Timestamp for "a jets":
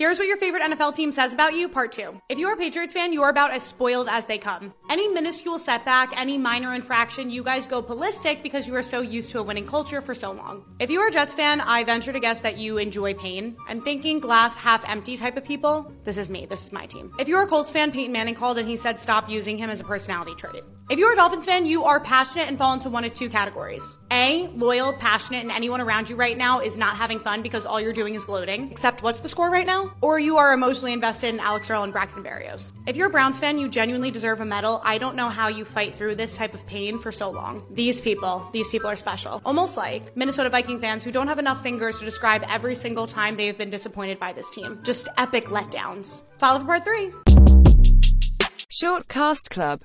11.08-11.34